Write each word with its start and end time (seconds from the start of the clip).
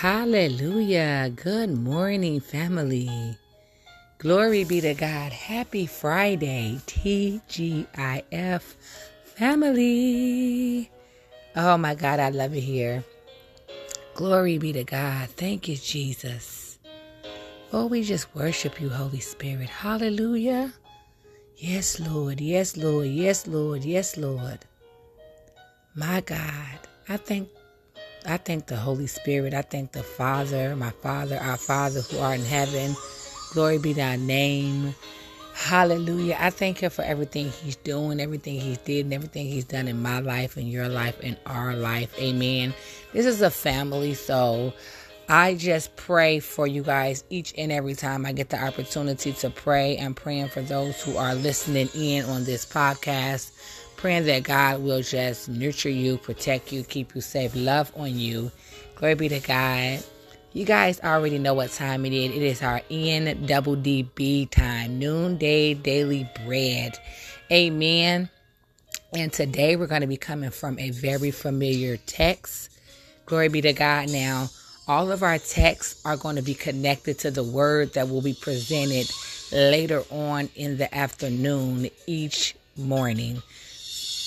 Hallelujah. 0.00 1.30
Good 1.36 1.76
morning, 1.76 2.40
family. 2.40 3.36
Glory 4.16 4.64
be 4.64 4.80
to 4.80 4.94
God. 4.94 5.30
Happy 5.30 5.84
Friday, 5.84 6.80
TGIF 6.86 8.62
family. 9.24 10.90
Oh 11.54 11.76
my 11.76 11.94
God, 11.94 12.18
I 12.18 12.30
love 12.30 12.56
it 12.56 12.62
here. 12.62 13.04
Glory 14.14 14.56
be 14.56 14.72
to 14.72 14.84
God. 14.84 15.28
Thank 15.28 15.68
you, 15.68 15.76
Jesus. 15.76 16.78
Oh, 17.70 17.84
we 17.84 18.02
just 18.02 18.34
worship 18.34 18.80
you, 18.80 18.88
Holy 18.88 19.20
Spirit. 19.20 19.68
Hallelujah. 19.68 20.72
Yes, 21.58 22.00
Lord. 22.00 22.40
Yes, 22.40 22.74
Lord. 22.74 23.08
Yes, 23.08 23.46
Lord. 23.46 23.84
Yes, 23.84 24.16
Lord. 24.16 24.60
My 25.94 26.22
God. 26.22 26.88
I 27.06 27.18
thank 27.18 27.50
I 28.26 28.36
thank 28.36 28.66
the 28.66 28.76
Holy 28.76 29.06
Spirit. 29.06 29.54
I 29.54 29.62
thank 29.62 29.92
the 29.92 30.02
Father, 30.02 30.76
my 30.76 30.90
Father, 30.90 31.38
our 31.38 31.56
Father 31.56 32.00
who 32.00 32.18
art 32.18 32.38
in 32.38 32.44
heaven. 32.44 32.94
Glory 33.52 33.78
be 33.78 33.92
thy 33.92 34.16
name. 34.16 34.94
Hallelujah. 35.54 36.36
I 36.38 36.50
thank 36.50 36.78
him 36.78 36.90
for 36.90 37.02
everything 37.02 37.50
he's 37.50 37.76
doing, 37.76 38.20
everything 38.20 38.60
he's 38.60 38.78
did, 38.78 39.06
and 39.06 39.14
everything 39.14 39.46
he's 39.46 39.64
done 39.64 39.88
in 39.88 40.00
my 40.00 40.20
life, 40.20 40.56
in 40.56 40.66
your 40.66 40.88
life, 40.88 41.20
in 41.20 41.36
our 41.46 41.74
life. 41.74 42.14
Amen. 42.18 42.72
This 43.12 43.26
is 43.26 43.42
a 43.42 43.50
family, 43.50 44.14
so 44.14 44.72
I 45.28 45.54
just 45.54 45.96
pray 45.96 46.40
for 46.40 46.66
you 46.66 46.82
guys 46.82 47.24
each 47.30 47.54
and 47.58 47.70
every 47.70 47.94
time 47.94 48.24
I 48.26 48.32
get 48.32 48.48
the 48.48 48.62
opportunity 48.62 49.32
to 49.34 49.50
pray. 49.50 49.98
I'm 49.98 50.14
praying 50.14 50.48
for 50.48 50.62
those 50.62 51.00
who 51.02 51.16
are 51.16 51.34
listening 51.34 51.88
in 51.94 52.24
on 52.24 52.44
this 52.44 52.64
podcast 52.64 53.52
praying 54.00 54.24
that 54.24 54.42
God 54.44 54.82
will 54.82 55.02
just 55.02 55.50
nurture 55.50 55.90
you, 55.90 56.16
protect 56.16 56.72
you, 56.72 56.82
keep 56.82 57.14
you 57.14 57.20
safe, 57.20 57.54
love 57.54 57.92
on 57.94 58.18
you. 58.18 58.50
Glory 58.94 59.14
be 59.14 59.28
to 59.28 59.40
God. 59.40 60.02
You 60.54 60.64
guys 60.64 61.00
already 61.02 61.38
know 61.38 61.52
what 61.52 61.70
time 61.70 62.06
it 62.06 62.14
is. 62.14 62.34
It 62.34 62.42
is 62.42 62.62
our 62.62 62.80
NDDB 62.90 64.50
time, 64.50 64.98
noonday 64.98 65.74
daily 65.74 66.26
bread. 66.44 66.98
Amen. 67.52 68.30
And 69.12 69.30
today 69.30 69.76
we're 69.76 69.86
going 69.86 70.00
to 70.00 70.06
be 70.06 70.16
coming 70.16 70.50
from 70.50 70.78
a 70.78 70.90
very 70.90 71.30
familiar 71.30 71.98
text. 71.98 72.70
Glory 73.26 73.48
be 73.48 73.60
to 73.60 73.74
God. 73.74 74.10
Now, 74.10 74.48
all 74.88 75.12
of 75.12 75.22
our 75.22 75.38
texts 75.38 76.00
are 76.06 76.16
going 76.16 76.36
to 76.36 76.42
be 76.42 76.54
connected 76.54 77.18
to 77.18 77.30
the 77.30 77.44
word 77.44 77.92
that 77.92 78.08
will 78.08 78.22
be 78.22 78.34
presented 78.34 79.12
later 79.52 80.02
on 80.10 80.48
in 80.56 80.78
the 80.78 80.92
afternoon 80.94 81.90
each 82.06 82.56
morning. 82.78 83.42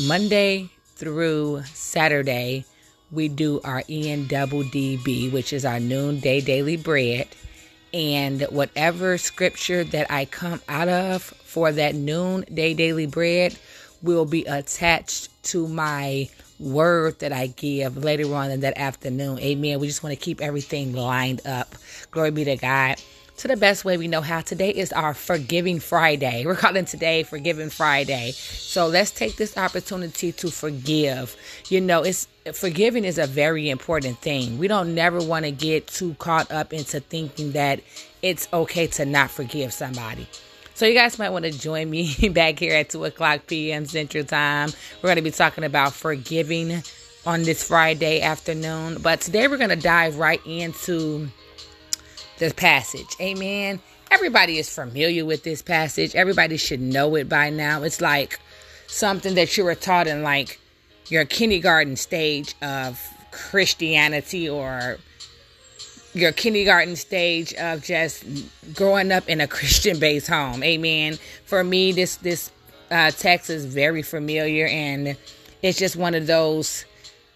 Monday 0.00 0.70
through 0.96 1.62
Saturday, 1.64 2.64
we 3.10 3.28
do 3.28 3.60
our 3.62 3.82
ENDB, 3.82 5.30
which 5.32 5.52
is 5.52 5.64
our 5.64 5.78
noonday 5.78 6.40
daily 6.40 6.76
bread. 6.76 7.28
And 7.92 8.42
whatever 8.44 9.18
scripture 9.18 9.84
that 9.84 10.10
I 10.10 10.24
come 10.24 10.62
out 10.68 10.88
of 10.88 11.22
for 11.22 11.72
that 11.72 11.94
noonday 11.94 12.72
daily 12.74 13.06
bread 13.06 13.58
will 14.00 14.24
be 14.24 14.44
attached 14.46 15.28
to 15.44 15.68
my 15.68 16.28
word 16.58 17.18
that 17.18 17.32
I 17.32 17.48
give 17.48 17.98
later 17.98 18.34
on 18.34 18.50
in 18.50 18.60
that 18.60 18.78
afternoon. 18.78 19.40
Amen. 19.40 19.78
We 19.78 19.88
just 19.88 20.02
want 20.02 20.18
to 20.18 20.24
keep 20.24 20.40
everything 20.40 20.94
lined 20.94 21.46
up. 21.46 21.74
Glory 22.10 22.30
be 22.30 22.44
to 22.44 22.56
God 22.56 22.96
to 23.38 23.48
the 23.48 23.56
best 23.56 23.84
way 23.84 23.96
we 23.96 24.08
know 24.08 24.20
how. 24.20 24.40
Today 24.40 24.70
is 24.70 24.92
our 24.92 25.14
Forgiving 25.14 25.80
Friday. 25.80 26.44
We're 26.46 26.54
calling 26.54 26.84
today 26.84 27.22
Forgiving 27.22 27.70
Friday. 27.70 28.32
So 28.32 28.86
let's 28.86 29.10
take 29.10 29.36
this 29.36 29.56
opportunity 29.56 30.32
to 30.32 30.50
forgive. 30.50 31.36
You 31.68 31.80
know, 31.80 32.02
it's 32.02 32.28
forgiving 32.52 33.04
is 33.04 33.18
a 33.18 33.26
very 33.26 33.70
important 33.70 34.18
thing. 34.18 34.58
We 34.58 34.68
don't 34.68 34.94
never 34.94 35.20
want 35.20 35.44
to 35.44 35.50
get 35.50 35.86
too 35.86 36.14
caught 36.14 36.50
up 36.50 36.72
into 36.72 37.00
thinking 37.00 37.52
that 37.52 37.80
it's 38.20 38.48
okay 38.52 38.86
to 38.88 39.04
not 39.04 39.30
forgive 39.30 39.72
somebody. 39.72 40.26
So 40.74 40.86
you 40.86 40.94
guys 40.94 41.18
might 41.18 41.30
want 41.30 41.44
to 41.44 41.52
join 41.52 41.90
me 41.90 42.28
back 42.32 42.58
here 42.58 42.74
at 42.74 42.90
2 42.90 43.04
o'clock 43.04 43.46
p.m. 43.46 43.86
Central 43.86 44.24
Time. 44.24 44.70
We're 45.02 45.08
going 45.08 45.16
to 45.16 45.22
be 45.22 45.30
talking 45.30 45.64
about 45.64 45.92
forgiving 45.92 46.82
on 47.26 47.42
this 47.42 47.66
Friday 47.66 48.20
afternoon. 48.20 48.98
But 49.00 49.20
today 49.20 49.48
we're 49.48 49.58
going 49.58 49.70
to 49.70 49.76
dive 49.76 50.18
right 50.18 50.40
into 50.46 51.28
the 52.48 52.54
passage. 52.54 53.16
Amen. 53.20 53.80
Everybody 54.10 54.58
is 54.58 54.68
familiar 54.68 55.24
with 55.24 55.44
this 55.44 55.62
passage. 55.62 56.16
Everybody 56.16 56.56
should 56.56 56.80
know 56.80 57.14
it 57.14 57.28
by 57.28 57.50
now. 57.50 57.84
It's 57.84 58.00
like 58.00 58.40
something 58.88 59.36
that 59.36 59.56
you 59.56 59.64
were 59.64 59.76
taught 59.76 60.08
in 60.08 60.24
like 60.24 60.58
your 61.06 61.24
kindergarten 61.24 61.94
stage 61.94 62.56
of 62.60 63.00
Christianity 63.30 64.48
or 64.48 64.98
your 66.14 66.32
kindergarten 66.32 66.96
stage 66.96 67.54
of 67.54 67.84
just 67.84 68.24
growing 68.74 69.12
up 69.12 69.28
in 69.28 69.40
a 69.40 69.46
Christian 69.56 70.00
based 70.00 70.26
home. 70.26 70.64
Amen. 70.64 71.18
For 71.44 71.62
me, 71.62 71.92
this 71.92 72.16
this 72.16 72.50
uh, 72.90 73.12
text 73.12 73.50
is 73.50 73.66
very 73.66 74.02
familiar 74.02 74.66
and 74.66 75.16
it's 75.62 75.78
just 75.78 75.94
one 75.94 76.14
of 76.14 76.26
those 76.26 76.84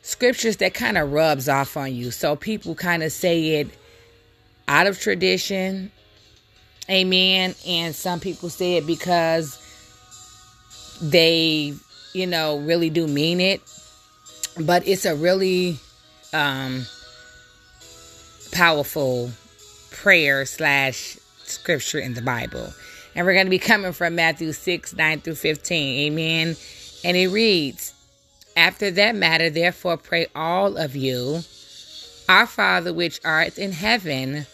scriptures 0.00 0.56
that 0.56 0.72
kind 0.72 0.96
of 0.96 1.12
rubs 1.12 1.46
off 1.46 1.76
on 1.76 1.94
you. 1.94 2.10
So 2.10 2.36
people 2.36 2.74
kind 2.74 3.02
of 3.02 3.12
say 3.12 3.60
it 3.60 3.68
out 4.68 4.86
of 4.86 4.98
tradition. 4.98 5.90
Amen. 6.90 7.54
And 7.66 7.94
some 7.94 8.20
people 8.20 8.50
say 8.50 8.76
it 8.76 8.86
because 8.86 9.58
they, 11.00 11.74
you 12.12 12.26
know, 12.26 12.58
really 12.58 12.90
do 12.90 13.06
mean 13.06 13.40
it. 13.40 13.60
But 14.60 14.86
it's 14.86 15.04
a 15.04 15.16
really 15.16 15.78
um, 16.32 16.86
powerful 18.52 19.30
prayer 19.90 20.44
slash 20.44 21.18
scripture 21.44 21.98
in 21.98 22.14
the 22.14 22.22
Bible. 22.22 22.72
And 23.14 23.26
we're 23.26 23.34
going 23.34 23.46
to 23.46 23.50
be 23.50 23.58
coming 23.58 23.92
from 23.92 24.16
Matthew 24.16 24.52
6, 24.52 24.94
9 24.94 25.20
through 25.20 25.34
15. 25.36 26.12
Amen. 26.12 26.56
And 27.04 27.16
it 27.16 27.28
reads, 27.28 27.94
After 28.56 28.90
that 28.92 29.14
matter, 29.14 29.50
therefore 29.50 29.96
pray 29.96 30.26
all 30.34 30.76
of 30.76 30.96
you, 30.96 31.42
Our 32.28 32.46
Father 32.46 32.92
which 32.92 33.20
art 33.24 33.58
in 33.58 33.72
heaven, 33.72 34.46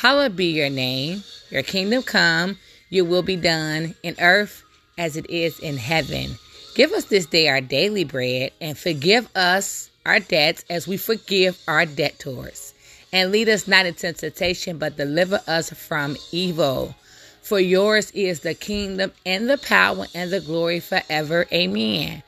Hallowed 0.00 0.36
be 0.36 0.48
your 0.48 0.68
name, 0.68 1.24
your 1.48 1.62
kingdom 1.62 2.02
come, 2.02 2.58
your 2.90 3.06
will 3.06 3.22
be 3.22 3.34
done 3.34 3.94
in 4.02 4.14
earth 4.20 4.62
as 4.98 5.16
it 5.16 5.28
is 5.30 5.58
in 5.58 5.78
heaven. 5.78 6.36
Give 6.74 6.92
us 6.92 7.06
this 7.06 7.24
day 7.24 7.48
our 7.48 7.62
daily 7.62 8.04
bread 8.04 8.52
and 8.60 8.76
forgive 8.76 9.26
us 9.34 9.88
our 10.04 10.20
debts 10.20 10.66
as 10.68 10.86
we 10.86 10.98
forgive 10.98 11.58
our 11.66 11.86
debtors. 11.86 12.74
And 13.10 13.32
lead 13.32 13.48
us 13.48 13.66
not 13.66 13.86
into 13.86 14.12
temptation, 14.12 14.76
but 14.76 14.98
deliver 14.98 15.40
us 15.46 15.70
from 15.70 16.18
evil. 16.30 16.94
For 17.40 17.58
yours 17.58 18.10
is 18.10 18.40
the 18.40 18.52
kingdom 18.52 19.12
and 19.24 19.48
the 19.48 19.56
power 19.56 20.08
and 20.14 20.30
the 20.30 20.40
glory 20.40 20.80
forever. 20.80 21.46
Amen. 21.50 22.22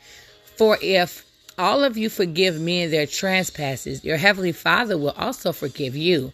For 0.56 0.78
if 0.80 1.26
all 1.58 1.84
of 1.84 1.98
you 1.98 2.08
forgive 2.08 2.58
men 2.58 2.90
their 2.90 3.06
trespasses, 3.06 4.04
your 4.04 4.16
heavenly 4.16 4.52
Father 4.52 4.96
will 4.96 5.10
also 5.18 5.52
forgive 5.52 5.94
you. 5.94 6.32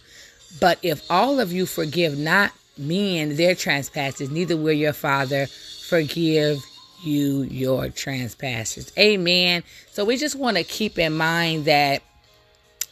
But 0.61 0.79
if 0.83 1.09
all 1.11 1.41
of 1.41 1.53
you 1.53 1.67
forgive 1.67 2.19
not 2.19 2.53
men 2.77 3.37
their 3.37 3.55
trespasses, 3.55 4.31
neither 4.31 4.57
will 4.57 4.73
your 4.73 4.93
Father 4.93 5.47
forgive 5.89 6.59
you 7.03 7.43
your 7.43 7.89
trespasses. 7.91 8.93
Amen. 8.99 9.63
So 9.93 10.05
we 10.05 10.17
just 10.17 10.37
want 10.37 10.57
to 10.57 10.65
keep 10.65 10.99
in 10.99 11.17
mind 11.17 11.67
that 11.67 12.03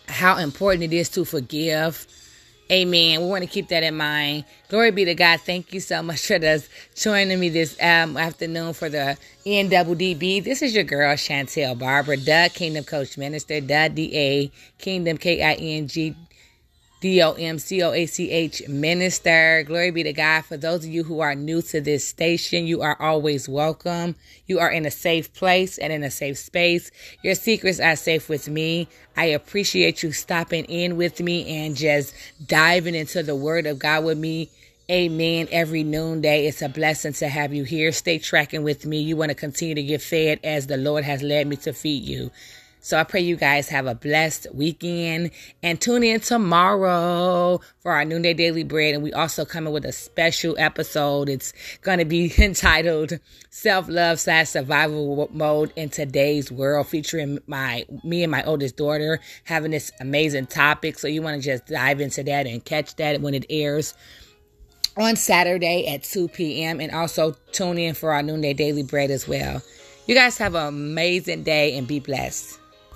how 0.08 0.36
important 0.36 0.84
it 0.84 0.92
is 0.92 1.08
to 1.10 1.24
forgive. 1.24 2.06
Amen. 2.70 3.20
We 3.20 3.26
want 3.26 3.42
to 3.42 3.50
keep 3.50 3.68
that 3.68 3.82
in 3.82 3.96
mind. 3.96 4.44
Glory 4.68 4.90
be 4.90 5.04
to 5.04 5.14
God. 5.14 5.40
Thank 5.40 5.74
you 5.74 5.80
so 5.80 6.02
much 6.02 6.26
for 6.26 6.38
joining 6.94 7.38
me 7.38 7.48
this 7.50 7.76
um, 7.82 8.16
afternoon 8.16 8.72
for 8.72 8.88
the 8.88 9.16
NDDB. 9.44 10.42
This 10.42 10.62
is 10.62 10.74
your 10.74 10.84
girl, 10.84 11.14
Chantel 11.16 11.78
Barbara, 11.78 12.16
the 12.16 12.50
Kingdom 12.54 12.84
Coach 12.84 13.18
Minister, 13.18 13.60
the 13.60 13.90
DA, 13.92 14.50
Kingdom 14.78 15.18
K 15.18 15.42
I 15.42 15.54
N 15.54 15.86
G 15.86 16.14
D 17.02 17.20
O 17.20 17.32
M 17.32 17.58
C 17.58 17.82
O 17.82 17.90
A 17.90 18.06
C 18.06 18.30
H 18.30 18.68
minister. 18.68 19.64
Glory 19.64 19.90
be 19.90 20.04
to 20.04 20.12
God. 20.12 20.44
For 20.44 20.56
those 20.56 20.84
of 20.84 20.90
you 20.92 21.02
who 21.02 21.18
are 21.18 21.34
new 21.34 21.60
to 21.62 21.80
this 21.80 22.06
station, 22.06 22.64
you 22.64 22.80
are 22.80 22.96
always 23.00 23.48
welcome. 23.48 24.14
You 24.46 24.60
are 24.60 24.70
in 24.70 24.86
a 24.86 24.90
safe 24.92 25.34
place 25.34 25.78
and 25.78 25.92
in 25.92 26.04
a 26.04 26.12
safe 26.12 26.38
space. 26.38 26.92
Your 27.24 27.34
secrets 27.34 27.80
are 27.80 27.96
safe 27.96 28.28
with 28.28 28.48
me. 28.48 28.86
I 29.16 29.24
appreciate 29.24 30.04
you 30.04 30.12
stopping 30.12 30.64
in 30.66 30.96
with 30.96 31.18
me 31.18 31.64
and 31.64 31.74
just 31.74 32.14
diving 32.46 32.94
into 32.94 33.24
the 33.24 33.34
word 33.34 33.66
of 33.66 33.80
God 33.80 34.04
with 34.04 34.18
me. 34.18 34.48
Amen. 34.88 35.48
Every 35.50 35.82
noonday. 35.82 36.46
It's 36.46 36.62
a 36.62 36.68
blessing 36.68 37.14
to 37.14 37.28
have 37.28 37.52
you 37.52 37.64
here. 37.64 37.90
Stay 37.90 38.20
tracking 38.20 38.62
with 38.62 38.86
me. 38.86 39.00
You 39.00 39.16
want 39.16 39.30
to 39.30 39.34
continue 39.34 39.74
to 39.74 39.82
get 39.82 40.02
fed 40.02 40.38
as 40.44 40.68
the 40.68 40.76
Lord 40.76 41.02
has 41.02 41.20
led 41.20 41.48
me 41.48 41.56
to 41.56 41.72
feed 41.72 42.04
you. 42.04 42.30
So 42.84 42.98
I 42.98 43.04
pray 43.04 43.20
you 43.20 43.36
guys 43.36 43.68
have 43.68 43.86
a 43.86 43.94
blessed 43.94 44.48
weekend 44.52 45.30
and 45.62 45.80
tune 45.80 46.02
in 46.02 46.18
tomorrow 46.18 47.60
for 47.78 47.92
our 47.92 48.04
noonday 48.04 48.34
daily 48.34 48.64
bread. 48.64 48.94
And 48.94 49.04
we 49.04 49.12
also 49.12 49.44
coming 49.44 49.72
with 49.72 49.84
a 49.84 49.92
special 49.92 50.56
episode. 50.58 51.28
It's 51.28 51.52
going 51.82 52.00
to 52.00 52.04
be 52.04 52.34
entitled 52.38 53.20
self 53.50 53.88
love 53.88 54.18
slash 54.18 54.48
survival 54.48 55.28
mode 55.32 55.72
in 55.76 55.90
today's 55.90 56.50
world 56.50 56.88
featuring 56.88 57.38
my, 57.46 57.86
me 58.02 58.24
and 58.24 58.32
my 58.32 58.42
oldest 58.42 58.76
daughter 58.76 59.20
having 59.44 59.70
this 59.70 59.92
amazing 60.00 60.46
topic. 60.46 60.98
So 60.98 61.06
you 61.06 61.22
want 61.22 61.40
to 61.40 61.48
just 61.48 61.66
dive 61.66 62.00
into 62.00 62.24
that 62.24 62.48
and 62.48 62.64
catch 62.64 62.96
that 62.96 63.20
when 63.20 63.34
it 63.34 63.46
airs 63.48 63.94
on 64.96 65.14
Saturday 65.14 65.86
at 65.86 66.02
2 66.02 66.26
p.m. 66.26 66.80
and 66.80 66.90
also 66.90 67.36
tune 67.52 67.78
in 67.78 67.94
for 67.94 68.12
our 68.12 68.24
noonday 68.24 68.54
daily 68.54 68.82
bread 68.82 69.12
as 69.12 69.28
well. 69.28 69.62
You 70.08 70.16
guys 70.16 70.36
have 70.38 70.56
an 70.56 70.66
amazing 70.66 71.44
day 71.44 71.78
and 71.78 71.86
be 71.86 72.00
blessed. 72.00 72.58